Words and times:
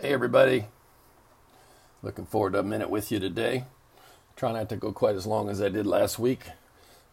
Hey, 0.00 0.14
everybody. 0.14 0.64
Looking 2.02 2.24
forward 2.24 2.54
to 2.54 2.60
a 2.60 2.62
minute 2.62 2.88
with 2.88 3.12
you 3.12 3.20
today. 3.20 3.64
Try 4.34 4.52
not 4.52 4.70
to 4.70 4.76
go 4.76 4.92
quite 4.92 5.14
as 5.14 5.26
long 5.26 5.50
as 5.50 5.60
I 5.60 5.68
did 5.68 5.86
last 5.86 6.18
week, 6.18 6.44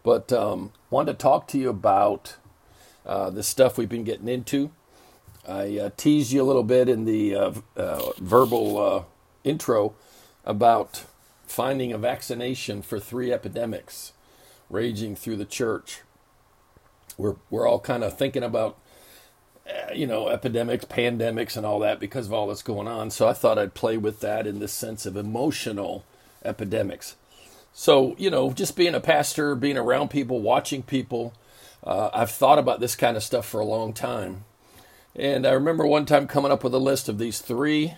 but 0.04 0.32
um, 0.32 0.72
wanted 0.90 1.12
to 1.12 1.18
talk 1.18 1.50
to 1.50 1.58
you 1.58 1.68
about 1.68 2.38
uh, 3.06 3.30
the 3.30 3.44
stuff 3.44 3.78
we've 3.78 3.90
been 3.90 4.06
getting 4.06 4.30
into. 4.30 4.72
I 5.46 5.78
uh, 5.78 5.90
teased 5.98 6.32
you 6.32 6.42
a 6.42 6.46
little 6.48 6.64
bit 6.64 6.88
in 6.88 7.04
the 7.04 7.36
uh, 7.36 7.52
uh 7.76 8.12
verbal 8.20 8.78
uh, 8.78 9.04
intro 9.44 9.94
about 10.46 11.04
finding 11.46 11.92
a 11.92 11.98
vaccination 11.98 12.82
for 12.82 13.02
three 13.02 13.34
epidemics 13.34 14.14
raging 14.70 15.18
through 15.18 15.36
the 15.36 15.46
church. 15.46 16.04
We're, 17.18 17.36
we're 17.50 17.68
all 17.68 17.82
kind 17.82 18.06
of 18.06 18.18
thinking 18.18 18.44
about 18.44 18.80
you 19.94 20.08
know, 20.08 20.30
epidemics, 20.30 20.86
pandemics, 20.86 21.58
and 21.58 21.66
all 21.66 21.80
that 21.80 22.00
because 22.00 22.28
of 22.28 22.34
all 22.34 22.48
that's 22.48 22.62
going 22.62 22.88
on. 22.88 23.10
So 23.10 23.28
I 23.28 23.34
thought 23.34 23.58
I'd 23.58 23.74
play 23.74 23.98
with 23.98 24.20
that 24.22 24.48
in 24.48 24.60
the 24.60 24.68
sense 24.68 25.06
of 25.06 25.18
emotional 25.18 26.04
epidemics. 26.44 27.16
So, 27.74 28.16
you 28.18 28.30
know, 28.30 28.52
just 28.52 28.76
being 28.76 28.96
a 28.96 29.00
pastor, 29.00 29.56
being 29.56 29.78
around 29.78 30.10
people, 30.10 30.42
watching 30.42 30.84
people, 30.84 31.34
uh, 31.84 32.10
I've 32.14 32.32
thought 32.32 32.60
about 32.60 32.80
this 32.80 32.96
kind 32.96 33.16
of 33.16 33.24
stuff 33.24 33.46
for 33.46 33.60
a 33.60 33.66
long 33.66 33.94
time. 33.94 34.46
And 35.16 35.46
I 35.46 35.52
remember 35.52 35.86
one 35.86 36.06
time 36.06 36.28
coming 36.28 36.52
up 36.52 36.64
with 36.64 36.74
a 36.74 36.80
list 36.80 37.10
of 37.10 37.18
these 37.18 37.40
three 37.40 37.96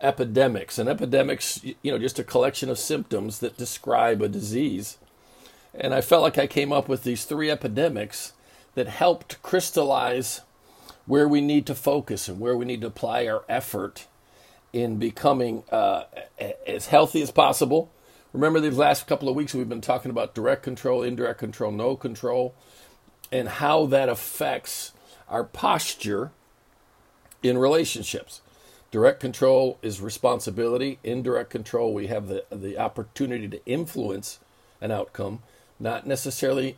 epidemics. 0.00 0.78
And 0.78 0.88
epidemics, 0.88 1.62
you 1.64 1.90
know, 1.90 1.98
just 1.98 2.18
a 2.18 2.24
collection 2.24 2.70
of 2.70 2.78
symptoms 2.78 3.38
that 3.40 3.56
describe 3.56 4.22
a 4.22 4.28
disease. 4.28 4.98
And 5.74 5.94
I 5.94 6.00
felt 6.00 6.22
like 6.22 6.38
I 6.38 6.46
came 6.46 6.72
up 6.72 6.88
with 6.88 7.02
these 7.02 7.24
three 7.24 7.50
epidemics 7.50 8.32
that 8.74 8.88
helped 8.88 9.42
crystallize 9.42 10.42
where 11.06 11.28
we 11.28 11.40
need 11.40 11.66
to 11.66 11.74
focus 11.74 12.28
and 12.28 12.40
where 12.40 12.56
we 12.56 12.64
need 12.64 12.80
to 12.80 12.86
apply 12.86 13.26
our 13.26 13.44
effort 13.48 14.06
in 14.72 14.96
becoming 14.96 15.62
uh, 15.70 16.04
as 16.66 16.86
healthy 16.86 17.22
as 17.22 17.30
possible. 17.30 17.90
Remember, 18.32 18.58
these 18.58 18.76
last 18.76 19.06
couple 19.06 19.28
of 19.28 19.36
weeks 19.36 19.54
we've 19.54 19.68
been 19.68 19.80
talking 19.80 20.10
about 20.10 20.34
direct 20.34 20.62
control, 20.62 21.02
indirect 21.02 21.38
control, 21.38 21.70
no 21.70 21.94
control, 21.96 22.54
and 23.30 23.48
how 23.48 23.86
that 23.86 24.08
affects 24.08 24.92
our 25.28 25.44
posture 25.44 26.32
in 27.42 27.58
relationships. 27.58 28.40
Direct 28.90 29.20
control 29.20 29.78
is 29.82 30.00
responsibility. 30.00 30.98
Indirect 31.04 31.50
control, 31.50 31.92
we 31.94 32.08
have 32.08 32.28
the, 32.28 32.44
the 32.50 32.78
opportunity 32.78 33.48
to 33.48 33.64
influence 33.66 34.40
an 34.80 34.90
outcome, 34.90 35.42
not 35.78 36.06
necessarily 36.06 36.76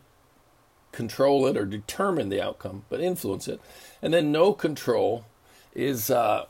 control 0.97 1.47
it 1.47 1.57
or 1.57 1.65
determine 1.65 2.31
the 2.31 2.43
outcome, 2.43 2.85
but 2.89 3.01
influence 3.01 3.47
it. 3.47 3.61
And 4.03 4.13
then 4.13 4.33
no 4.33 4.53
control 4.53 5.27
is 5.75 6.11
uh, 6.11 6.47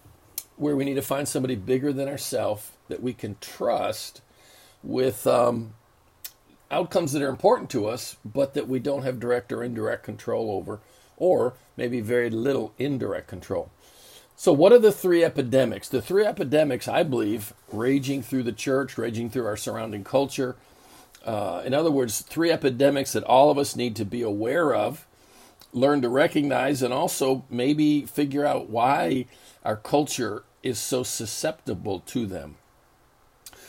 where 0.57 0.77
we 0.77 0.85
need 0.85 0.95
to 0.95 1.03
find 1.03 1.29
somebody 1.29 1.57
bigger 1.57 1.93
than 1.93 2.09
ourselves 2.09 2.71
that 2.89 3.03
we 3.03 3.13
can 3.13 3.37
trust 3.41 4.23
with 4.83 5.27
um, 5.27 5.75
outcomes 6.71 7.13
that 7.13 7.23
are 7.23 7.29
important 7.29 7.69
to 7.71 7.87
us, 7.87 8.17
but 8.25 8.55
that 8.55 8.69
we 8.69 8.79
don't 8.79 9.03
have 9.03 9.21
direct 9.21 9.53
or 9.53 9.63
indirect 9.63 10.05
control 10.05 10.51
over, 10.53 10.79
or 11.17 11.55
maybe 11.77 12.01
very 12.01 12.31
little 12.31 12.73
indirect 12.79 13.27
control. 13.27 13.71
So, 14.37 14.53
what 14.53 14.73
are 14.73 14.79
the 14.79 14.93
three 14.93 15.25
epidemics? 15.25 15.89
The 15.89 16.03
three 16.03 16.25
epidemics, 16.25 16.87
I 16.87 17.03
believe, 17.03 17.55
raging 17.73 18.23
through 18.23 18.43
the 18.45 18.53
church, 18.53 18.99
raging 18.99 19.31
through 19.31 19.47
our 19.47 19.57
surrounding 19.57 20.05
culture, 20.05 20.57
uh, 21.27 21.63
in 21.65 21.75
other 21.75 21.91
words, 21.91 22.21
three 22.23 22.53
epidemics 22.53 23.13
that 23.13 23.25
all 23.25 23.51
of 23.51 23.59
us 23.59 23.75
need 23.77 23.97
to 23.97 24.05
be 24.05 24.23
aware 24.23 24.75
of, 24.75 25.07
learn 25.73 26.01
to 26.03 26.09
recognize, 26.09 26.83
and 26.83 26.95
also 26.95 27.45
maybe 27.51 28.07
figure 28.07 28.47
out 28.47 28.71
why 28.71 29.27
our 29.65 29.77
culture 29.77 30.45
is 30.63 30.79
so 30.79 31.03
susceptible 31.03 32.01
to 32.01 32.27
them. 32.27 32.57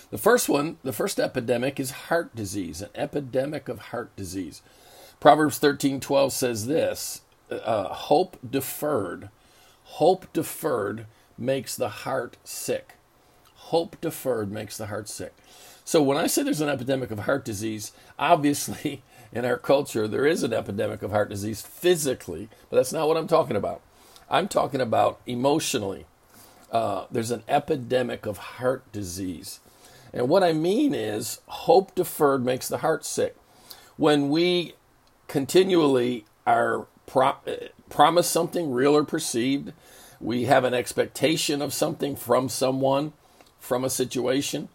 The 0.10 0.18
first 0.18 0.48
one, 0.48 0.78
the 0.84 0.94
first 0.94 1.20
epidemic 1.20 1.80
is 1.80 1.92
heart 1.92 2.36
disease, 2.36 2.82
an 2.82 2.90
epidemic 2.96 3.68
of 3.68 3.80
heart 3.80 4.16
disease. 4.16 4.62
Proverbs 5.20 5.60
13:12 5.60 6.32
says 6.32 6.68
this, 6.68 7.22
uh, 7.50 7.86
hope 7.90 8.38
deferred, 8.48 9.30
hope 9.84 10.32
deferred 10.32 11.08
makes 11.38 11.76
the 11.76 11.90
heart 11.90 12.38
sick. 12.44 12.94
Hope 13.56 14.00
deferred 14.00 14.52
makes 14.52 14.78
the 14.78 14.88
heart 14.88 15.10
sick. 15.10 15.34
So 15.88 16.04
when 16.04 16.18
I 16.18 16.28
say 16.28 16.44
there's 16.44 16.60
an 16.60 16.68
epidemic 16.68 17.12
of 17.12 17.20
heart 17.20 17.46
disease, 17.46 17.94
obviously 18.20 19.04
in 19.32 19.46
our 19.46 19.56
culture 19.56 20.06
there 20.06 20.26
is 20.26 20.44
an 20.44 20.52
epidemic 20.52 21.02
of 21.02 21.12
heart 21.12 21.30
disease 21.30 21.62
physically, 21.62 22.50
but 22.70 22.76
that's 22.76 22.92
not 22.92 23.08
what 23.08 23.16
I'm 23.16 23.26
talking 23.26 23.56
about. 23.56 23.80
I'm 24.30 24.50
talking 24.50 24.82
about 24.82 25.22
emotionally. 25.26 26.06
Uh, 26.74 27.06
there's 27.10 27.32
an 27.32 27.44
epidemic 27.48 28.26
of 28.26 28.38
heart 28.38 28.92
disease. 28.92 29.62
And 30.12 30.28
what 30.28 30.44
I 30.44 30.52
mean 30.52 30.94
is, 30.94 31.40
hope 31.48 31.96
deferred 31.96 32.44
makes 32.44 32.68
the 32.68 32.80
heart 32.80 33.06
sick. 33.06 33.38
When 33.96 34.28
we 34.28 34.74
continually 35.30 36.26
are 36.46 36.86
pro- 37.06 37.38
promised 37.90 38.32
something 38.32 38.74
real 38.74 38.94
or 38.94 39.06
perceived, 39.06 39.72
we 40.20 40.44
have 40.46 40.66
an 40.66 40.74
expectation 40.74 41.62
of 41.62 41.74
something 41.74 42.18
from 42.18 42.50
someone, 42.50 43.14
from 43.58 43.86
a 43.86 43.90
situation, 43.90 44.68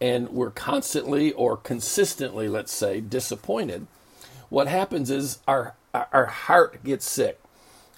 and 0.00 0.28
we're 0.30 0.50
constantly 0.50 1.32
or 1.32 1.56
consistently, 1.56 2.48
let's 2.48 2.72
say, 2.72 3.00
disappointed, 3.00 3.86
what 4.48 4.68
happens 4.68 5.10
is 5.10 5.38
our 5.46 5.74
our 5.94 6.26
heart 6.26 6.84
gets 6.84 7.08
sick. 7.08 7.40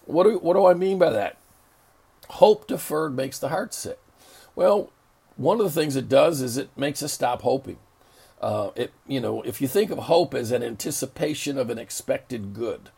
What 0.06 0.24
do 0.24 0.38
what 0.38 0.54
do 0.54 0.66
I 0.66 0.74
mean 0.74 0.98
by 0.98 1.10
that? 1.10 1.36
Hope 2.30 2.66
deferred 2.66 3.14
makes 3.14 3.38
the 3.38 3.48
heart 3.48 3.74
sick. 3.74 3.98
Well, 4.54 4.90
one 5.36 5.60
of 5.60 5.64
the 5.64 5.80
things 5.80 5.96
it 5.96 6.08
does 6.08 6.40
is 6.40 6.56
it 6.56 6.70
makes 6.76 7.02
us 7.02 7.12
stop 7.12 7.42
hoping. 7.42 7.78
Uh, 8.40 8.70
it 8.74 8.92
you 9.06 9.20
know 9.20 9.42
if 9.42 9.60
you 9.60 9.68
think 9.68 9.90
of 9.90 9.98
hope 9.98 10.34
as 10.34 10.50
an 10.50 10.62
anticipation 10.62 11.58
of 11.58 11.70
an 11.70 11.78
expected 11.78 12.54
good, 12.54 12.90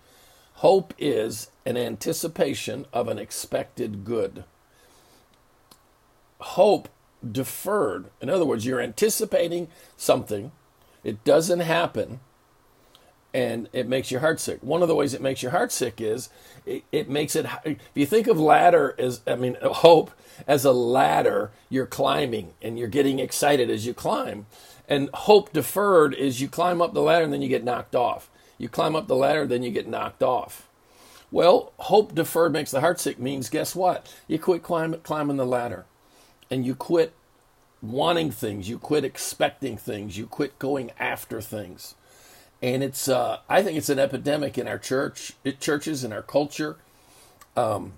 hope 0.55 0.95
is 0.99 1.51
an 1.67 1.77
anticipation 1.77 2.87
of 2.93 3.09
an 3.09 3.19
expected 3.19 4.05
good. 4.05 4.45
Hope 6.39 6.89
deferred. 7.31 8.07
In 8.21 8.29
other 8.29 8.45
words, 8.45 8.67
you're 8.67 8.81
anticipating 8.81 9.69
something, 9.97 10.53
it 11.05 11.25
doesn't 11.25 11.61
happen, 11.61 12.21
and 13.35 13.69
it 13.73 13.89
makes 13.89 14.11
your 14.11 14.21
heart 14.21 14.41
sick. 14.41 14.63
One 14.63 14.83
of 14.83 14.89
the 14.89 14.95
ways 14.95 15.15
it 15.15 15.23
makes 15.23 15.43
your 15.43 15.53
heart 15.53 15.73
sick 15.73 16.01
is 16.01 16.29
it, 16.67 16.85
it 16.93 17.09
makes 17.09 17.35
it. 17.35 17.47
If 17.65 17.79
you 17.95 18.07
think 18.07 18.27
of 18.27 18.39
ladder 18.39 18.95
as, 18.99 19.21
I 19.27 19.37
mean, 19.37 19.57
hope 19.63 20.11
as 20.47 20.65
a 20.65 20.73
ladder, 20.73 21.51
you're 21.69 21.87
climbing 21.87 22.53
and 22.61 22.79
you're 22.79 22.89
getting 22.89 23.19
excited 23.19 23.71
as 23.71 23.87
you 23.87 23.95
climb. 23.95 24.47
And 24.89 25.09
hope 25.15 25.53
deferred 25.53 26.15
is 26.15 26.41
you 26.41 26.49
climb 26.49 26.83
up 26.83 26.93
the 26.93 27.01
ladder 27.01 27.25
and 27.25 27.33
then 27.33 27.43
you 27.43 27.49
get 27.49 27.65
knocked 27.65 27.95
off. 27.95 28.29
You 28.59 28.69
climb 28.69 28.95
up 28.95 29.07
the 29.07 29.17
ladder, 29.17 29.47
then 29.47 29.63
you 29.63 29.71
get 29.71 29.89
knocked 29.89 30.23
off. 30.23 30.69
Well, 31.31 31.73
hope 31.79 32.15
deferred 32.15 32.53
makes 32.53 32.71
the 32.71 32.81
heart 32.81 33.01
sick 33.01 33.19
means 33.19 33.49
guess 33.49 33.75
what? 33.75 34.15
You 34.29 34.39
quit 34.39 34.63
climb, 34.63 35.01
climbing 35.03 35.39
the 35.39 35.47
ladder 35.47 35.87
and 36.53 36.67
you 36.67 36.75
quit 36.75 37.15
wanting 37.81 38.31
things, 38.31 38.69
you 38.69 38.79
quit 38.79 39.07
expecting 39.07 39.79
things, 39.79 40.19
you 40.19 40.27
quit 40.27 40.59
going 40.59 40.91
after 41.01 41.41
things. 41.41 41.95
And 42.61 42.83
it's, 42.83 43.09
uh, 43.09 43.39
I 43.49 43.63
think 43.63 43.79
it's 43.79 43.89
an 43.89 43.99
epidemic 43.99 44.59
in 44.59 44.69
our 44.69 44.77
church, 44.77 45.33
churches, 45.61 46.05
in 46.05 46.13
our 46.13 46.21
culture. 46.21 46.77
Um, 47.57 47.95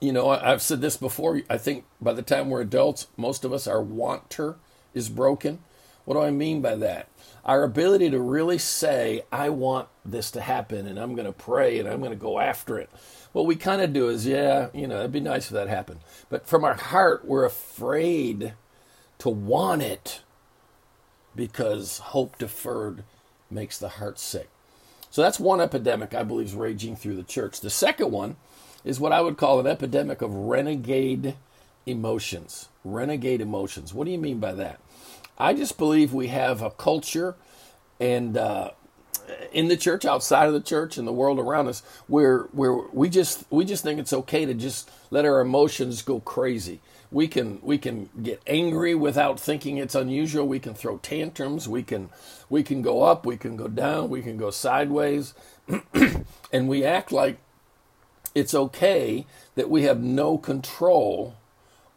you 0.00 0.12
know, 0.12 0.30
I've 0.30 0.62
said 0.62 0.80
this 0.80 0.96
before. 0.96 1.42
I 1.48 1.56
think 1.56 1.84
by 2.00 2.12
the 2.12 2.22
time 2.22 2.50
we're 2.50 2.60
adults, 2.60 3.06
most 3.16 3.44
of 3.44 3.52
us, 3.52 3.68
our 3.68 3.80
wanter 3.80 4.56
is 4.92 5.08
broken. 5.08 5.60
What 6.04 6.14
do 6.14 6.20
I 6.20 6.30
mean 6.30 6.60
by 6.60 6.76
that? 6.76 7.08
Our 7.44 7.62
ability 7.62 8.10
to 8.10 8.20
really 8.20 8.58
say, 8.58 9.22
I 9.32 9.50
want 9.50 9.88
this 10.04 10.30
to 10.32 10.40
happen, 10.40 10.86
and 10.86 10.98
I'm 10.98 11.14
going 11.14 11.26
to 11.26 11.32
pray, 11.32 11.78
and 11.78 11.88
I'm 11.88 12.00
going 12.00 12.10
to 12.10 12.16
go 12.16 12.38
after 12.38 12.78
it 12.78 12.90
what 13.34 13.46
we 13.46 13.56
kind 13.56 13.82
of 13.82 13.92
do 13.92 14.08
is, 14.08 14.26
yeah, 14.26 14.68
you 14.72 14.86
know, 14.86 15.00
it'd 15.00 15.10
be 15.10 15.18
nice 15.18 15.46
if 15.46 15.50
that 15.50 15.66
happened. 15.66 15.98
But 16.30 16.46
from 16.46 16.64
our 16.64 16.74
heart, 16.74 17.24
we're 17.24 17.44
afraid 17.44 18.54
to 19.18 19.28
want 19.28 19.82
it 19.82 20.22
because 21.34 21.98
hope 21.98 22.38
deferred 22.38 23.02
makes 23.50 23.76
the 23.76 23.88
heart 23.88 24.20
sick. 24.20 24.48
So 25.10 25.20
that's 25.20 25.40
one 25.40 25.60
epidemic 25.60 26.14
I 26.14 26.22
believe 26.22 26.46
is 26.46 26.54
raging 26.54 26.94
through 26.94 27.16
the 27.16 27.24
church. 27.24 27.60
The 27.60 27.70
second 27.70 28.12
one 28.12 28.36
is 28.84 29.00
what 29.00 29.12
I 29.12 29.20
would 29.20 29.36
call 29.36 29.58
an 29.58 29.66
epidemic 29.66 30.22
of 30.22 30.32
renegade 30.32 31.34
emotions. 31.86 32.68
Renegade 32.84 33.40
emotions. 33.40 33.92
What 33.92 34.04
do 34.04 34.12
you 34.12 34.18
mean 34.18 34.38
by 34.38 34.52
that? 34.52 34.78
I 35.38 35.54
just 35.54 35.78
believe 35.78 36.12
we 36.12 36.28
have 36.28 36.62
a 36.62 36.70
culture 36.70 37.34
and 38.00 38.36
uh, 38.36 38.70
in 39.52 39.68
the 39.68 39.76
church, 39.76 40.04
outside 40.04 40.46
of 40.46 40.52
the 40.52 40.60
church, 40.60 40.98
in 40.98 41.04
the 41.04 41.12
world 41.12 41.38
around 41.38 41.68
us, 41.68 41.82
where 42.06 42.40
where 42.52 42.74
we 42.74 43.08
just 43.08 43.44
we 43.50 43.64
just 43.64 43.82
think 43.82 43.98
it's 43.98 44.12
okay 44.12 44.44
to 44.44 44.54
just 44.54 44.90
let 45.10 45.24
our 45.24 45.40
emotions 45.40 46.02
go 46.02 46.20
crazy. 46.20 46.80
We 47.10 47.28
can 47.28 47.60
we 47.62 47.78
can 47.78 48.10
get 48.22 48.42
angry 48.46 48.94
without 48.94 49.38
thinking 49.38 49.78
it's 49.78 49.94
unusual. 49.94 50.46
We 50.46 50.58
can 50.58 50.74
throw 50.74 50.98
tantrums. 50.98 51.68
We 51.68 51.82
can 51.82 52.10
we 52.50 52.62
can 52.62 52.82
go 52.82 53.02
up. 53.02 53.24
We 53.24 53.36
can 53.36 53.56
go 53.56 53.68
down. 53.68 54.10
We 54.10 54.22
can 54.22 54.36
go 54.36 54.50
sideways, 54.50 55.34
and 56.52 56.68
we 56.68 56.84
act 56.84 57.12
like 57.12 57.38
it's 58.34 58.54
okay 58.54 59.26
that 59.54 59.70
we 59.70 59.82
have 59.82 60.00
no 60.00 60.36
control 60.36 61.36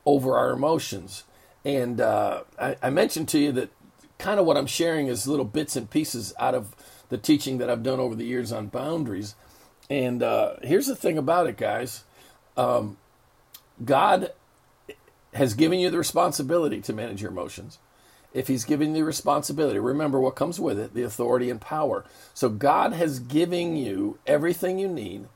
over 0.05 0.37
our 0.37 0.51
emotions. 0.51 1.23
And 1.65 1.99
uh, 1.99 2.43
I, 2.59 2.77
I 2.81 2.89
mentioned 2.89 3.27
to 3.29 3.39
you 3.39 3.51
that 3.53 3.69
kind 4.17 4.39
of 4.39 4.45
what 4.45 4.57
I'm 4.57 4.67
sharing 4.67 5.07
is 5.07 5.27
little 5.27 5.45
bits 5.45 5.75
and 5.75 5.89
pieces 5.89 6.33
out 6.39 6.55
of 6.55 6.75
the 7.09 7.17
teaching 7.17 7.57
that 7.57 7.69
I've 7.69 7.83
done 7.83 7.99
over 7.99 8.15
the 8.15 8.25
years 8.25 8.51
on 8.51 8.67
boundaries. 8.67 9.35
And 9.89 10.21
uh, 10.23 10.55
here's 10.63 10.87
the 10.87 10.95
thing 10.95 11.17
about 11.17 11.47
it, 11.47 11.57
guys 11.57 12.03
um, 12.57 12.97
God 13.83 14.31
has 15.33 15.53
given 15.53 15.79
you 15.79 15.89
the 15.89 15.97
responsibility 15.97 16.81
to 16.81 16.93
manage 16.93 17.21
your 17.21 17.31
emotions. 17.31 17.77
If 18.33 18.47
He's 18.47 18.65
given 18.65 18.89
you 18.89 18.95
the 18.95 19.03
responsibility, 19.05 19.79
remember 19.79 20.19
what 20.19 20.35
comes 20.35 20.59
with 20.59 20.79
it 20.79 20.93
the 20.93 21.03
authority 21.03 21.49
and 21.49 21.61
power. 21.61 22.03
So 22.33 22.49
God 22.49 22.93
has 22.93 23.19
given 23.19 23.75
you 23.75 24.17
everything 24.25 24.79
you 24.79 24.87
need 24.87 25.27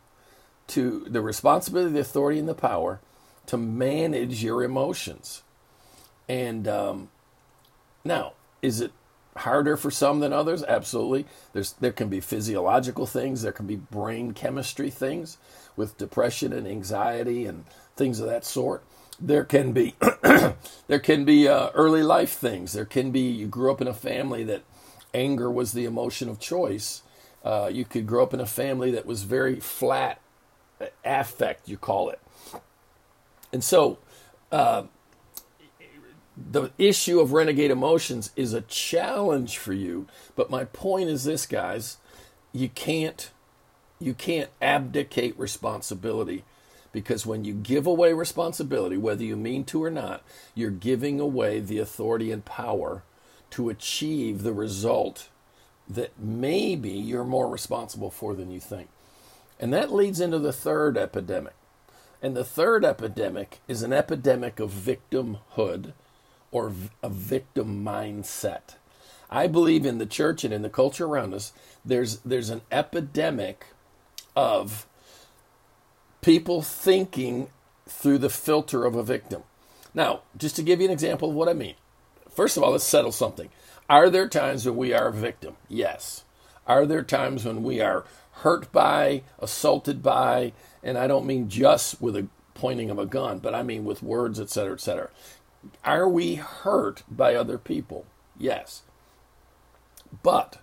to 0.68 1.06
the 1.08 1.22
responsibility, 1.22 1.94
the 1.94 2.00
authority, 2.00 2.40
and 2.40 2.50
the 2.50 2.54
power 2.54 3.00
to 3.46 3.58
manage 3.58 4.44
your 4.44 4.64
emotions. 4.64 5.44
And 6.32 6.66
um, 6.66 7.10
now, 8.06 8.36
is 8.62 8.80
it 8.80 8.94
harder 9.36 9.76
for 9.76 9.92
some 9.92 10.22
than 10.22 10.32
others? 10.32 10.64
Absolutely. 10.64 11.26
There's 11.52 11.74
there 11.74 11.92
can 11.92 12.08
be 12.08 12.22
physiological 12.22 13.06
things, 13.06 13.42
there 13.42 13.52
can 13.52 13.68
be 13.68 13.76
brain 13.76 14.32
chemistry 14.32 14.90
things 14.90 15.38
with 15.76 15.98
depression 15.98 16.54
and 16.54 16.66
anxiety 16.66 17.46
and 17.46 17.66
things 17.98 18.22
of 18.22 18.28
that 18.28 18.46
sort. 18.46 18.82
There 19.20 19.44
can 19.44 19.74
be 19.74 19.96
there 20.88 21.00
can 21.04 21.26
be 21.26 21.50
uh, 21.50 21.72
early 21.74 22.02
life 22.02 22.32
things. 22.32 22.72
There 22.72 22.86
can 22.86 23.12
be 23.12 23.30
you 23.30 23.48
grew 23.48 23.70
up 23.70 23.82
in 23.82 23.90
a 23.90 23.94
family 23.94 24.46
that 24.46 24.64
anger 25.14 25.52
was 25.52 25.74
the 25.74 25.84
emotion 25.84 26.30
of 26.30 26.40
choice. 26.40 27.02
Uh, 27.44 27.70
you 27.70 27.84
could 27.84 28.08
grow 28.08 28.24
up 28.24 28.34
in 28.34 28.40
a 28.40 28.46
family 28.46 28.90
that 28.92 29.06
was 29.06 29.24
very 29.24 29.60
flat 29.60 30.22
affect, 31.04 31.68
you 31.68 31.76
call 31.76 32.10
it. 32.10 32.22
And 33.52 33.62
so, 33.62 33.98
uh, 34.50 34.84
the 36.36 36.72
issue 36.78 37.20
of 37.20 37.34
renegade 37.34 37.72
emotions 37.72 38.32
is 38.36 38.54
a 38.54 38.62
challenge 38.62 39.58
for 39.58 39.74
you. 39.74 40.08
But 40.36 40.50
my 40.50 40.66
point 40.66 41.10
is 41.10 41.24
this, 41.24 41.46
guys: 41.46 41.98
you 42.54 42.70
can't 42.70 43.32
you 44.00 44.14
can't 44.14 44.50
abdicate 44.62 45.38
responsibility 45.38 46.44
because 46.92 47.26
when 47.26 47.46
you 47.46 47.54
give 47.54 47.86
away 47.86 48.14
responsibility, 48.14 48.98
whether 48.98 49.24
you 49.24 49.38
mean 49.38 49.64
to 49.66 49.84
or 49.84 49.92
not, 49.92 50.24
you're 50.56 50.72
giving 50.72 51.20
away 51.20 51.60
the 51.60 51.78
authority 51.78 52.32
and 52.32 52.44
power 52.44 53.04
to 53.52 53.70
achieve 53.70 54.44
the 54.44 54.54
result 54.54 55.30
that 55.88 56.12
maybe 56.18 56.90
you're 56.90 57.24
more 57.24 57.48
responsible 57.50 58.10
for 58.10 58.34
than 58.34 58.52
you 58.52 58.60
think. 58.60 58.90
And 59.60 59.72
that 59.74 59.94
leads 59.94 60.20
into 60.20 60.40
the 60.40 60.54
third 60.54 60.98
epidemic. 60.98 61.54
And 62.22 62.36
the 62.36 62.44
third 62.44 62.84
epidemic 62.84 63.60
is 63.68 63.84
an 63.84 63.94
epidemic 63.94 64.60
of 64.60 64.72
victimhood 64.72 65.94
or 66.52 66.74
a 67.02 67.10
victim 67.10 67.84
mindset. 67.84 68.76
I 69.30 69.48
believe 69.48 69.86
in 69.86 69.98
the 69.98 70.06
church 70.06 70.44
and 70.44 70.54
in 70.54 70.62
the 70.62 70.70
culture 70.70 71.06
around 71.06 71.34
us, 71.34 71.54
there's, 71.86 72.18
there's 72.20 72.50
an 72.50 72.62
epidemic 72.72 73.68
of 74.36 74.86
people 76.22 76.62
thinking 76.62 77.48
through 77.88 78.18
the 78.18 78.30
filter 78.30 78.86
of 78.86 78.96
a 78.96 79.04
victim. 79.04 79.44
Now, 79.94 80.22
just 80.38 80.56
to 80.58 80.64
give 80.64 80.80
you 80.80 80.88
an 80.88 80.94
example 80.94 81.30
of 81.30 81.36
what 81.36 81.50
I 81.50 81.54
mean, 81.54 81.76
first 82.30 82.58
of 82.58 82.64
all, 82.64 82.72
let's 82.72 82.84
settle 82.84 83.12
something. 83.12 83.50
Are 83.90 84.10
there 84.10 84.28
times 84.28 84.66
when 84.66 84.78
we 84.78 84.94
are 84.94 85.08
a 85.08 85.14
victim? 85.14 85.56
Yes. 85.68 86.24
Are 86.68 86.86
there 86.86 87.04
times 87.04 87.46
when 87.46 87.64
we 87.64 87.82
are 87.82 88.06
hurt 88.32 88.72
by, 88.72 89.24
assaulted 89.40 90.02
by, 90.02 90.54
and 90.84 90.98
I 90.98 91.08
don't 91.08 91.26
mean 91.26 91.50
just 91.50 92.02
with 92.02 92.16
a 92.16 92.28
pointing 92.54 92.90
of 92.90 93.00
a 93.00 93.06
gun, 93.06 93.40
but 93.40 93.54
I 93.54 93.64
mean 93.64 93.84
with 93.84 94.04
words, 94.04 94.40
etc., 94.40 94.74
etc. 94.74 95.10
Are 95.84 96.08
we 96.08 96.36
hurt 96.36 97.04
by 97.10 97.36
other 97.36 97.58
people? 97.58 98.06
Yes. 98.38 98.84
But 100.24 100.58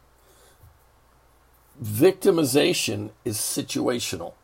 victimization 1.82 3.10
is 3.24 3.38
situational. 3.38 4.34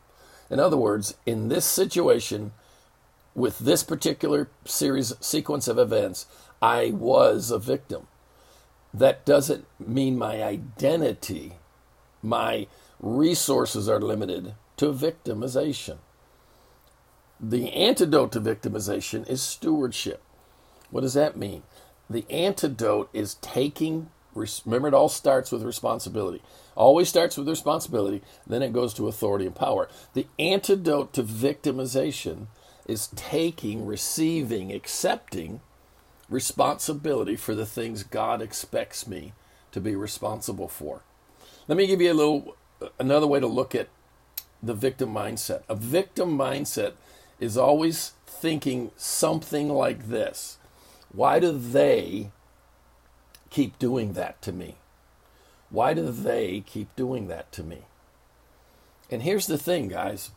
In 0.49 0.59
other 0.59 0.77
words, 0.77 1.15
in 1.25 1.49
this 1.49 1.65
situation, 1.65 2.51
with 3.33 3.59
this 3.59 3.83
particular 3.83 4.49
series 4.63 5.13
sequence 5.19 5.67
of 5.67 5.77
events, 5.77 6.27
I 6.61 6.91
was 6.91 7.51
a 7.51 7.59
victim. 7.59 8.07
That 8.93 9.25
doesn't 9.25 9.65
mean 9.79 10.17
my 10.17 10.41
identity, 10.41 11.53
my 12.23 12.67
resources 12.99 13.89
are 13.89 13.99
limited 13.99 14.55
to 14.77 14.93
victimization. 14.93 15.97
The 17.39 17.71
antidote 17.73 18.31
to 18.31 18.41
victimization 18.41 19.29
is 19.29 19.41
stewardship. 19.41 20.23
What 20.91 21.01
does 21.01 21.13
that 21.13 21.37
mean? 21.37 21.63
The 22.09 22.25
antidote 22.29 23.09
is 23.13 23.35
taking, 23.35 24.09
remember, 24.33 24.87
it 24.87 24.93
all 24.93 25.09
starts 25.09 25.51
with 25.51 25.63
responsibility. 25.63 26.41
Always 26.75 27.09
starts 27.09 27.37
with 27.37 27.49
responsibility, 27.49 28.21
then 28.45 28.61
it 28.61 28.73
goes 28.73 28.93
to 28.95 29.07
authority 29.07 29.45
and 29.45 29.55
power. 29.55 29.87
The 30.13 30.27
antidote 30.37 31.13
to 31.13 31.23
victimization 31.23 32.47
is 32.87 33.07
taking, 33.15 33.85
receiving, 33.85 34.71
accepting 34.71 35.61
responsibility 36.29 37.35
for 37.35 37.55
the 37.55 37.65
things 37.65 38.03
God 38.03 38.41
expects 38.41 39.07
me 39.07 39.33
to 39.71 39.79
be 39.79 39.95
responsible 39.95 40.67
for. 40.67 41.01
Let 41.67 41.77
me 41.77 41.87
give 41.87 42.01
you 42.01 42.11
a 42.11 42.13
little 42.13 42.55
another 42.99 43.27
way 43.27 43.39
to 43.39 43.47
look 43.47 43.73
at 43.73 43.89
the 44.61 44.73
victim 44.73 45.13
mindset. 45.13 45.63
A 45.69 45.75
victim 45.75 46.37
mindset 46.37 46.93
is 47.39 47.57
always 47.57 48.13
thinking 48.25 48.91
something 48.95 49.69
like 49.69 50.07
this 50.07 50.57
Why 51.15 51.39
do 51.39 51.57
they 51.57 52.31
keep 53.49 53.79
doing 53.79 54.13
that 54.13 54.41
to 54.41 54.51
me? 54.51 54.75
Why 55.69 55.93
do 55.93 56.11
they 56.11 56.61
keep 56.65 56.93
doing 56.95 57.27
that 57.27 57.51
to 57.53 57.63
me? 57.63 57.83
And 59.09 59.23
here's 59.23 59.47
the 59.47 59.57
thing, 59.57 59.87
guys 59.87 60.31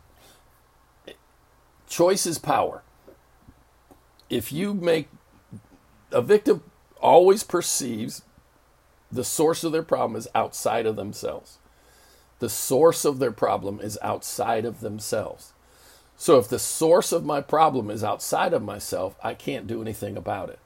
choice 1.88 2.26
is 2.26 2.38
power. 2.38 2.82
If 4.30 4.52
you 4.52 4.74
make 4.74 5.08
a 6.12 6.22
victim 6.22 6.62
always 7.00 7.42
perceives 7.42 8.22
the 9.10 9.24
source 9.24 9.64
of 9.64 9.72
their 9.72 9.82
problem 9.82 10.16
is 10.16 10.28
outside 10.34 10.86
of 10.86 10.96
themselves. 10.96 11.58
The 12.40 12.48
source 12.48 13.04
of 13.04 13.18
their 13.18 13.32
problem 13.32 13.80
is 13.80 13.98
outside 14.02 14.64
of 14.64 14.80
themselves. 14.80 15.54
So 16.16 16.38
if 16.38 16.48
the 16.48 16.58
source 16.58 17.10
of 17.10 17.24
my 17.24 17.40
problem 17.40 17.90
is 17.90 18.04
outside 18.04 18.52
of 18.52 18.62
myself, 18.62 19.16
I 19.22 19.34
can't 19.34 19.66
do 19.66 19.80
anything 19.80 20.16
about 20.16 20.50
it. 20.50 20.58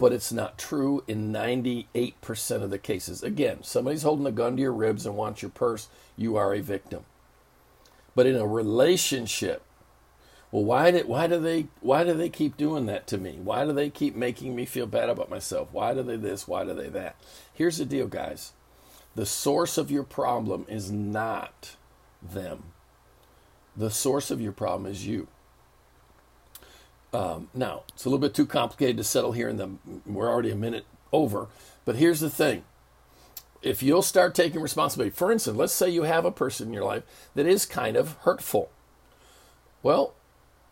But 0.00 0.14
it's 0.14 0.32
not 0.32 0.58
true 0.58 1.04
in 1.06 1.30
98% 1.30 2.62
of 2.62 2.70
the 2.70 2.78
cases. 2.78 3.22
Again, 3.22 3.62
somebody's 3.62 4.02
holding 4.02 4.26
a 4.26 4.32
gun 4.32 4.56
to 4.56 4.62
your 4.62 4.72
ribs 4.72 5.04
and 5.04 5.14
wants 5.14 5.42
your 5.42 5.50
purse, 5.50 5.88
you 6.16 6.36
are 6.36 6.54
a 6.54 6.60
victim. 6.60 7.04
But 8.14 8.26
in 8.26 8.34
a 8.34 8.46
relationship, 8.46 9.62
well, 10.50 10.64
why 10.64 10.90
did 10.90 11.06
why 11.06 11.26
do 11.26 11.38
they 11.38 11.68
why 11.80 12.02
do 12.02 12.14
they 12.14 12.30
keep 12.30 12.56
doing 12.56 12.86
that 12.86 13.06
to 13.08 13.18
me? 13.18 13.38
Why 13.44 13.64
do 13.64 13.72
they 13.72 13.90
keep 13.90 14.16
making 14.16 14.56
me 14.56 14.64
feel 14.64 14.86
bad 14.86 15.10
about 15.10 15.30
myself? 15.30 15.68
Why 15.70 15.94
do 15.94 16.02
they 16.02 16.16
this? 16.16 16.48
Why 16.48 16.64
do 16.64 16.74
they 16.74 16.88
that? 16.88 17.16
Here's 17.52 17.78
the 17.78 17.84
deal, 17.84 18.06
guys. 18.06 18.52
The 19.14 19.26
source 19.26 19.76
of 19.76 19.90
your 19.90 20.02
problem 20.02 20.64
is 20.68 20.90
not 20.90 21.76
them. 22.22 22.72
The 23.76 23.90
source 23.90 24.30
of 24.30 24.40
your 24.40 24.52
problem 24.52 24.90
is 24.90 25.06
you. 25.06 25.28
Um, 27.12 27.48
now, 27.54 27.82
it's 27.88 28.04
a 28.04 28.08
little 28.08 28.20
bit 28.20 28.34
too 28.34 28.46
complicated 28.46 28.96
to 28.98 29.04
settle 29.04 29.32
here 29.32 29.52
the. 29.52 29.70
We're 30.06 30.28
already 30.28 30.50
a 30.50 30.56
minute 30.56 30.86
over, 31.12 31.48
but 31.84 31.96
here's 31.96 32.20
the 32.20 32.30
thing. 32.30 32.64
If 33.62 33.82
you'll 33.82 34.02
start 34.02 34.34
taking 34.34 34.60
responsibility, 34.60 35.14
for 35.14 35.30
instance, 35.30 35.56
let's 35.56 35.72
say 35.72 35.90
you 35.90 36.04
have 36.04 36.24
a 36.24 36.30
person 36.30 36.68
in 36.68 36.74
your 36.74 36.84
life 36.84 37.02
that 37.34 37.46
is 37.46 37.66
kind 37.66 37.96
of 37.96 38.14
hurtful. 38.20 38.70
Well, 39.82 40.14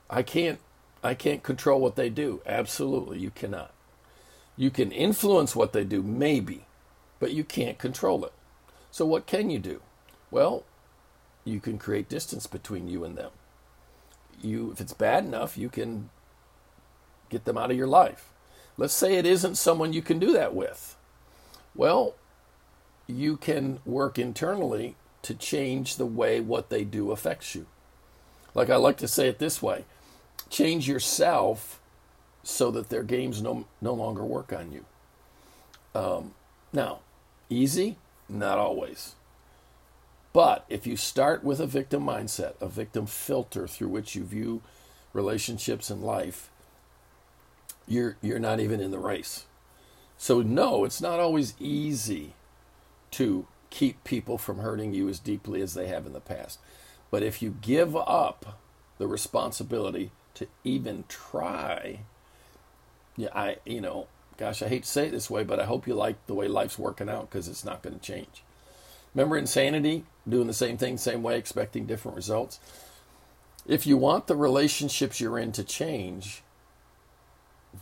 I 0.08 0.22
can't 0.22 0.58
I 1.02 1.14
can't 1.14 1.42
control 1.42 1.80
what 1.80 1.96
they 1.96 2.08
do. 2.08 2.40
Absolutely, 2.46 3.18
you 3.18 3.30
cannot. 3.30 3.72
You 4.56 4.70
can 4.70 4.90
influence 4.90 5.54
what 5.54 5.72
they 5.72 5.84
do, 5.84 6.02
maybe 6.02 6.64
but 7.18 7.32
you 7.32 7.44
can't 7.44 7.78
control 7.78 8.24
it. 8.24 8.32
So, 8.90 9.04
what 9.04 9.26
can 9.26 9.50
you 9.50 9.58
do? 9.58 9.80
Well, 10.30 10.64
you 11.44 11.60
can 11.60 11.78
create 11.78 12.08
distance 12.08 12.46
between 12.46 12.88
you 12.88 13.04
and 13.04 13.16
them. 13.16 13.30
You, 14.40 14.72
if 14.72 14.80
it's 14.80 14.92
bad 14.92 15.24
enough, 15.24 15.58
you 15.58 15.68
can 15.68 16.10
get 17.28 17.44
them 17.44 17.58
out 17.58 17.70
of 17.70 17.76
your 17.76 17.86
life. 17.86 18.30
Let's 18.76 18.94
say 18.94 19.16
it 19.16 19.26
isn't 19.26 19.56
someone 19.56 19.92
you 19.92 20.02
can 20.02 20.18
do 20.18 20.32
that 20.32 20.54
with. 20.54 20.96
Well, 21.74 22.14
you 23.06 23.36
can 23.36 23.80
work 23.84 24.18
internally 24.18 24.96
to 25.22 25.34
change 25.34 25.96
the 25.96 26.06
way 26.06 26.40
what 26.40 26.70
they 26.70 26.84
do 26.84 27.10
affects 27.10 27.54
you. 27.54 27.66
Like 28.54 28.70
I 28.70 28.76
like 28.76 28.96
to 28.98 29.08
say 29.08 29.28
it 29.28 29.38
this 29.38 29.62
way 29.62 29.84
change 30.50 30.88
yourself 30.88 31.80
so 32.42 32.70
that 32.70 32.88
their 32.88 33.02
games 33.02 33.42
no, 33.42 33.66
no 33.82 33.92
longer 33.92 34.24
work 34.24 34.52
on 34.52 34.72
you. 34.72 34.84
Um, 35.94 36.32
now, 36.72 37.00
Easy? 37.50 37.96
Not 38.28 38.58
always. 38.58 39.14
But 40.32 40.66
if 40.68 40.86
you 40.86 40.96
start 40.96 41.42
with 41.42 41.60
a 41.60 41.66
victim 41.66 42.04
mindset, 42.04 42.60
a 42.60 42.68
victim 42.68 43.06
filter 43.06 43.66
through 43.66 43.88
which 43.88 44.14
you 44.14 44.24
view 44.24 44.60
relationships 45.14 45.90
in 45.90 46.02
life, 46.02 46.50
you're 47.88 48.16
you're 48.22 48.38
not 48.38 48.60
even 48.60 48.80
in 48.80 48.90
the 48.90 48.98
race. 48.98 49.46
So 50.16 50.42
no, 50.42 50.84
it's 50.84 51.00
not 51.00 51.20
always 51.20 51.54
easy 51.58 52.34
to 53.12 53.46
keep 53.70 54.02
people 54.04 54.38
from 54.38 54.58
hurting 54.58 54.94
you 54.94 55.08
as 55.08 55.18
deeply 55.18 55.62
as 55.62 55.74
they 55.74 55.86
have 55.88 56.06
in 56.06 56.12
the 56.12 56.20
past. 56.20 56.58
But 57.10 57.22
if 57.22 57.40
you 57.40 57.56
give 57.60 57.96
up 57.96 58.58
the 58.98 59.06
responsibility 59.06 60.10
to 60.34 60.46
even 60.64 61.04
try, 61.08 62.00
yeah, 63.16 63.28
I 63.34 63.56
you 63.64 63.80
know, 63.80 64.08
gosh, 64.36 64.62
I 64.62 64.68
hate 64.68 64.82
to 64.82 64.88
say 64.88 65.06
it 65.06 65.12
this 65.12 65.30
way, 65.30 65.44
but 65.44 65.60
I 65.60 65.64
hope 65.64 65.86
you 65.86 65.94
like 65.94 66.26
the 66.26 66.34
way 66.34 66.48
life's 66.48 66.78
working 66.78 67.08
out 67.08 67.30
because 67.30 67.48
it's 67.48 67.64
not 67.64 67.82
going 67.82 67.98
to 67.98 68.04
change. 68.04 68.42
Remember 69.14 69.36
insanity, 69.36 70.04
doing 70.28 70.46
the 70.46 70.52
same 70.52 70.76
thing, 70.76 70.98
same 70.98 71.22
way, 71.22 71.38
expecting 71.38 71.86
different 71.86 72.16
results. 72.16 72.60
If 73.66 73.86
you 73.86 73.96
want 73.96 74.26
the 74.26 74.36
relationships 74.36 75.20
you're 75.20 75.38
in 75.38 75.52
to 75.52 75.64
change, 75.64 76.42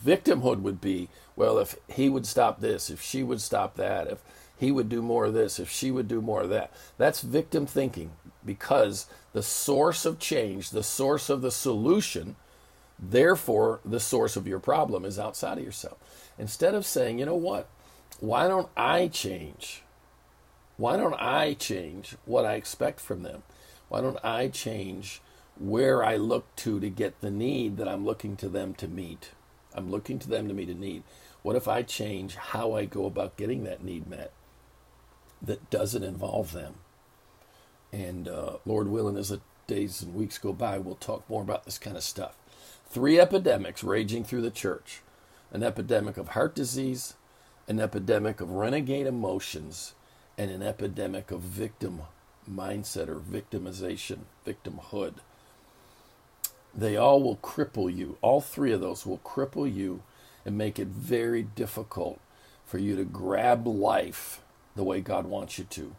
victimhood 0.03 0.61
would 0.61 0.81
be 0.81 1.09
well, 1.37 1.59
if 1.59 1.75
he 1.87 2.09
would 2.09 2.25
stop 2.25 2.59
this, 2.59 2.89
if 2.89 2.99
she 2.99 3.21
would 3.21 3.39
stop 3.39 3.75
that, 3.75 4.07
if 4.07 4.17
he 4.57 4.71
would 4.71 4.89
do 4.89 5.03
more 5.03 5.25
of 5.25 5.35
this, 5.35 5.59
if 5.59 5.69
she 5.69 5.91
would 5.91 6.07
do 6.07 6.19
more 6.19 6.41
of 6.41 6.49
that. 6.49 6.73
That's 6.97 7.21
victim 7.21 7.67
thinking 7.67 8.11
because 8.43 9.05
the 9.33 9.43
source 9.43 10.03
of 10.03 10.17
change, 10.17 10.71
the 10.71 10.81
source 10.81 11.29
of 11.29 11.41
the 11.41 11.51
solution, 11.51 12.35
therefore 12.97 13.81
the 13.85 13.99
source 13.99 14.35
of 14.35 14.47
your 14.47 14.57
problem 14.57 15.05
is 15.05 15.19
outside 15.19 15.59
of 15.59 15.63
yourself. 15.63 15.99
Instead 16.39 16.73
of 16.73 16.87
saying, 16.87 17.19
you 17.19 17.27
know 17.27 17.35
what, 17.35 17.69
why 18.19 18.47
don't 18.47 18.69
I 18.75 19.09
change? 19.09 19.83
Why 20.77 20.97
don't 20.97 21.13
I 21.21 21.53
change 21.53 22.15
what 22.25 22.45
I 22.45 22.55
expect 22.55 22.99
from 22.99 23.21
them? 23.21 23.43
Why 23.89 24.01
don't 24.01 24.23
I 24.23 24.47
change 24.47 25.21
where 25.59 26.03
I 26.03 26.15
look 26.15 26.55
to 26.57 26.79
to 26.79 26.89
get 26.89 27.21
the 27.21 27.31
need 27.31 27.77
that 27.77 27.87
I'm 27.87 28.05
looking 28.05 28.35
to 28.37 28.49
them 28.49 28.73
to 28.75 28.87
meet? 28.87 29.31
I'm 29.77 29.91
looking 29.91 30.19
to 30.19 30.29
them 30.29 30.47
to 30.47 30.53
meet 30.53 30.69
a 30.69 30.73
need. 30.73 31.03
What 31.43 31.55
if 31.55 31.67
I 31.67 31.83
change 31.83 32.35
how 32.35 32.73
I 32.73 32.85
go 32.85 33.05
about 33.05 33.37
getting 33.37 33.63
that 33.63 33.83
need 33.83 34.07
met 34.07 34.31
that 35.41 35.69
doesn't 35.69 36.03
involve 36.03 36.51
them? 36.51 36.75
And 37.93 38.27
uh, 38.27 38.57
Lord 38.65 38.89
willing, 38.89 39.17
as 39.17 39.29
the 39.29 39.39
days 39.67 40.01
and 40.01 40.15
weeks 40.15 40.37
go 40.37 40.51
by, 40.51 40.77
we'll 40.77 40.95
talk 40.95 41.29
more 41.29 41.43
about 41.43 41.65
this 41.65 41.77
kind 41.77 41.95
of 41.95 42.03
stuff. 42.03 42.35
Three 42.89 43.19
epidemics 43.19 43.83
raging 43.83 44.23
through 44.23 44.41
the 44.41 44.51
church 44.51 45.01
an 45.53 45.63
epidemic 45.63 46.17
of 46.17 46.29
heart 46.29 46.53
disease, 46.53 47.13
an 47.69 47.79
epidemic 47.79 48.41
of 48.41 48.51
renegade 48.51 49.07
emotions, 49.07 49.93
and 50.37 50.51
an 50.51 50.61
epidemic 50.61 51.31
of 51.31 51.39
victim 51.39 52.01
mindset 52.49 53.07
or 53.07 53.19
victimization, 53.19 54.19
victimhood. 54.45 55.15
They 56.77 56.95
all 56.95 57.21
will 57.23 57.37
cripple 57.37 57.93
you. 57.93 58.17
All 58.21 58.39
three 58.39 58.71
of 58.71 58.81
those 58.81 59.05
will 59.05 59.17
cripple 59.17 59.73
you 59.73 60.03
and 60.45 60.57
make 60.57 60.77
it 60.77 60.87
very 60.87 61.41
difficult 61.41 62.19
for 62.65 62.77
you 62.77 62.95
to 62.95 63.03
grab 63.03 63.65
life 63.65 64.41
the 64.75 64.83
way 64.83 65.01
God 65.01 65.25
wants 65.25 65.57
you 65.57 65.65
to 65.65 65.95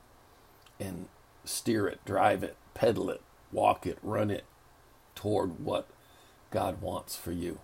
and 0.78 1.08
steer 1.44 1.88
it, 1.88 2.04
drive 2.04 2.44
it, 2.44 2.56
pedal 2.74 3.10
it, 3.10 3.20
walk 3.50 3.86
it, 3.86 3.98
run 4.02 4.30
it 4.30 4.44
toward 5.14 5.64
what 5.64 5.88
God 6.50 6.80
wants 6.80 7.16
for 7.16 7.32
you. 7.32 7.58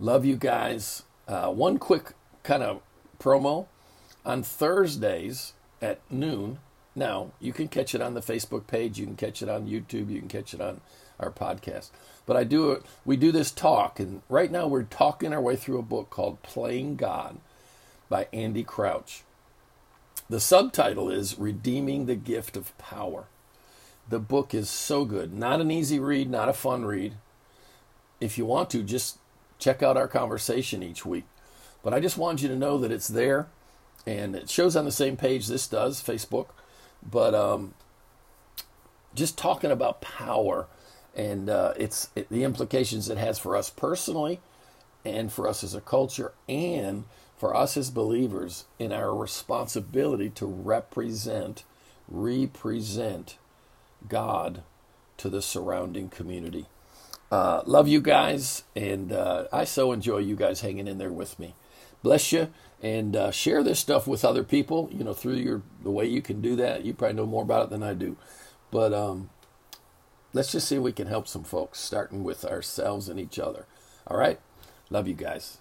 Love 0.00 0.24
you 0.24 0.36
guys. 0.36 1.04
Uh, 1.28 1.50
one 1.50 1.78
quick 1.78 2.12
kind 2.42 2.62
of 2.62 2.82
promo 3.20 3.66
on 4.26 4.42
Thursdays 4.42 5.52
at 5.80 6.00
noon. 6.10 6.58
Now, 6.96 7.30
you 7.40 7.52
can 7.52 7.68
catch 7.68 7.94
it 7.94 8.00
on 8.00 8.14
the 8.14 8.20
Facebook 8.20 8.66
page, 8.66 8.98
you 8.98 9.06
can 9.06 9.16
catch 9.16 9.42
it 9.42 9.48
on 9.48 9.66
YouTube, 9.66 10.10
you 10.10 10.18
can 10.18 10.28
catch 10.28 10.54
it 10.54 10.60
on 10.60 10.80
our 11.18 11.30
podcast. 11.30 11.90
But 12.26 12.36
I 12.36 12.44
do 12.44 12.82
we 13.04 13.16
do 13.16 13.32
this 13.32 13.50
talk, 13.50 14.00
and 14.00 14.22
right 14.28 14.50
now 14.50 14.66
we're 14.66 14.84
talking 14.84 15.32
our 15.32 15.40
way 15.40 15.56
through 15.56 15.78
a 15.78 15.82
book 15.82 16.10
called 16.10 16.42
Playing 16.42 16.96
God 16.96 17.38
by 18.08 18.28
Andy 18.32 18.62
Crouch. 18.62 19.22
The 20.28 20.40
subtitle 20.40 21.10
is 21.10 21.38
Redeeming 21.38 22.06
the 22.06 22.14
Gift 22.14 22.56
of 22.56 22.76
Power. 22.78 23.24
The 24.08 24.18
book 24.18 24.54
is 24.54 24.70
so 24.70 25.04
good. 25.04 25.34
Not 25.34 25.60
an 25.60 25.70
easy 25.70 25.98
read, 25.98 26.30
not 26.30 26.48
a 26.48 26.54
fun 26.54 26.84
read. 26.84 27.14
If 28.20 28.38
you 28.38 28.46
want 28.46 28.70
to, 28.70 28.82
just 28.82 29.18
check 29.58 29.82
out 29.82 29.96
our 29.96 30.08
conversation 30.08 30.82
each 30.82 31.04
week. 31.04 31.24
But 31.82 31.92
I 31.92 32.00
just 32.00 32.16
want 32.16 32.42
you 32.42 32.48
to 32.48 32.56
know 32.56 32.78
that 32.78 32.92
it's 32.92 33.08
there, 33.08 33.48
and 34.06 34.34
it 34.34 34.48
shows 34.48 34.76
on 34.76 34.86
the 34.86 34.92
same 34.92 35.16
page 35.16 35.46
this 35.46 35.66
does, 35.66 36.02
Facebook. 36.02 36.46
But 37.02 37.34
um, 37.34 37.74
just 39.14 39.36
talking 39.36 39.70
about 39.70 40.00
power 40.00 40.66
and 41.16 41.48
uh, 41.48 41.74
it's 41.76 42.10
it, 42.14 42.28
the 42.28 42.44
implications 42.44 43.08
it 43.08 43.18
has 43.18 43.38
for 43.38 43.56
us 43.56 43.70
personally 43.70 44.40
and 45.04 45.32
for 45.32 45.48
us 45.48 45.62
as 45.62 45.74
a 45.74 45.80
culture 45.80 46.32
and 46.48 47.04
for 47.36 47.54
us 47.54 47.76
as 47.76 47.90
believers 47.90 48.64
in 48.78 48.92
our 48.92 49.14
responsibility 49.14 50.30
to 50.30 50.46
represent 50.46 51.64
represent 52.08 53.36
god 54.08 54.62
to 55.16 55.28
the 55.28 55.42
surrounding 55.42 56.08
community. 56.08 56.66
Uh, 57.30 57.62
love 57.66 57.88
you 57.88 58.00
guys 58.00 58.64
and 58.76 59.12
uh, 59.12 59.44
i 59.52 59.64
so 59.64 59.92
enjoy 59.92 60.18
you 60.18 60.36
guys 60.36 60.60
hanging 60.60 60.88
in 60.88 60.98
there 60.98 61.12
with 61.12 61.38
me. 61.38 61.54
Bless 62.02 62.32
you 62.32 62.50
and 62.82 63.16
uh, 63.16 63.30
share 63.30 63.62
this 63.62 63.78
stuff 63.78 64.06
with 64.06 64.24
other 64.24 64.44
people. 64.44 64.88
You 64.92 65.04
know 65.04 65.14
through 65.14 65.34
your 65.34 65.62
the 65.82 65.90
way 65.90 66.06
you 66.06 66.22
can 66.22 66.40
do 66.40 66.56
that 66.56 66.84
you 66.84 66.92
probably 66.94 67.16
know 67.16 67.26
more 67.26 67.42
about 67.42 67.64
it 67.64 67.70
than 67.70 67.82
i 67.82 67.94
do. 67.94 68.16
But 68.70 68.92
um, 68.92 69.30
let's 70.34 70.52
just 70.52 70.68
see 70.68 70.76
if 70.76 70.82
we 70.82 70.92
can 70.92 71.06
help 71.06 71.26
some 71.26 71.44
folks, 71.44 71.80
starting 71.80 72.22
with 72.22 72.44
ourselves 72.44 73.08
and 73.08 73.18
each 73.18 73.38
other. 73.38 73.66
All 74.06 74.18
right? 74.18 74.38
Love 74.90 75.08
you 75.08 75.14
guys. 75.14 75.58